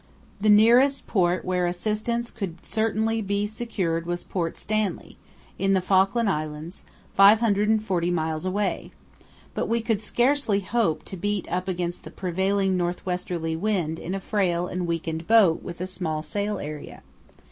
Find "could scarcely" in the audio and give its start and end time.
9.79-10.61